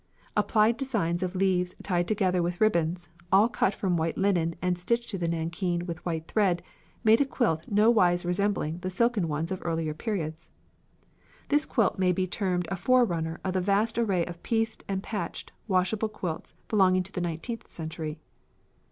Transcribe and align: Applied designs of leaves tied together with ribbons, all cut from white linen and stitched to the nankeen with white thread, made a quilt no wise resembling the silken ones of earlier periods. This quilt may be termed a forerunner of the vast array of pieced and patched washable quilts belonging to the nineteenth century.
Applied 0.35 0.77
designs 0.77 1.21
of 1.21 1.35
leaves 1.35 1.75
tied 1.83 2.07
together 2.07 2.41
with 2.41 2.59
ribbons, 2.59 3.07
all 3.31 3.47
cut 3.47 3.75
from 3.75 3.97
white 3.97 4.17
linen 4.17 4.55
and 4.59 4.79
stitched 4.79 5.11
to 5.11 5.19
the 5.19 5.27
nankeen 5.27 5.85
with 5.85 6.03
white 6.03 6.27
thread, 6.27 6.63
made 7.03 7.21
a 7.21 7.25
quilt 7.25 7.65
no 7.69 7.91
wise 7.91 8.25
resembling 8.25 8.79
the 8.79 8.89
silken 8.89 9.27
ones 9.27 9.51
of 9.51 9.61
earlier 9.63 9.93
periods. 9.93 10.49
This 11.49 11.67
quilt 11.67 11.99
may 11.99 12.11
be 12.13 12.25
termed 12.25 12.67
a 12.71 12.75
forerunner 12.77 13.39
of 13.45 13.53
the 13.53 13.61
vast 13.61 13.99
array 13.99 14.25
of 14.25 14.41
pieced 14.41 14.83
and 14.87 15.03
patched 15.03 15.51
washable 15.67 16.09
quilts 16.09 16.55
belonging 16.67 17.03
to 17.03 17.11
the 17.11 17.21
nineteenth 17.21 17.67
century. 17.67 18.17